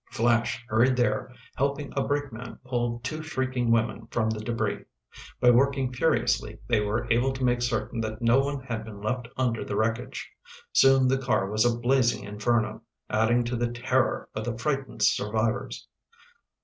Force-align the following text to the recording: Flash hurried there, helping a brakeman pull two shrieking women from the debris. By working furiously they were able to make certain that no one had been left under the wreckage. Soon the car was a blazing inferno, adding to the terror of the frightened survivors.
Flash 0.09 0.65
hurried 0.67 0.95
there, 0.95 1.29
helping 1.57 1.93
a 1.95 2.01
brakeman 2.01 2.57
pull 2.65 2.99
two 3.03 3.21
shrieking 3.21 3.69
women 3.69 4.07
from 4.07 4.31
the 4.31 4.39
debris. 4.39 4.83
By 5.39 5.51
working 5.51 5.93
furiously 5.93 6.57
they 6.67 6.79
were 6.79 7.05
able 7.13 7.33
to 7.33 7.43
make 7.43 7.61
certain 7.61 8.01
that 8.01 8.19
no 8.19 8.39
one 8.39 8.61
had 8.63 8.83
been 8.83 8.99
left 9.03 9.27
under 9.37 9.63
the 9.63 9.75
wreckage. 9.75 10.27
Soon 10.73 11.07
the 11.07 11.19
car 11.19 11.51
was 11.51 11.65
a 11.65 11.77
blazing 11.77 12.23
inferno, 12.23 12.81
adding 13.11 13.43
to 13.43 13.55
the 13.55 13.69
terror 13.71 14.27
of 14.33 14.43
the 14.43 14.57
frightened 14.57 15.03
survivors. 15.03 15.87